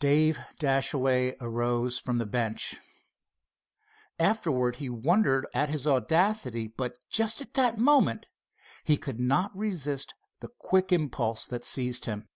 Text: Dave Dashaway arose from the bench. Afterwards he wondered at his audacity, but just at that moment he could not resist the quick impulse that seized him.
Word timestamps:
Dave 0.00 0.40
Dashaway 0.58 1.36
arose 1.40 2.00
from 2.00 2.18
the 2.18 2.26
bench. 2.26 2.80
Afterwards 4.18 4.78
he 4.78 4.90
wondered 4.90 5.46
at 5.54 5.68
his 5.68 5.86
audacity, 5.86 6.66
but 6.66 6.98
just 7.08 7.40
at 7.40 7.54
that 7.54 7.78
moment 7.78 8.26
he 8.82 8.96
could 8.96 9.20
not 9.20 9.56
resist 9.56 10.12
the 10.40 10.48
quick 10.58 10.90
impulse 10.90 11.46
that 11.46 11.62
seized 11.62 12.06
him. 12.06 12.26